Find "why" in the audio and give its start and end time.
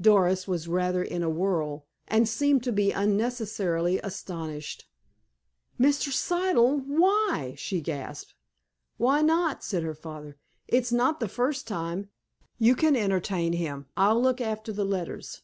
6.88-7.54, 8.96-9.22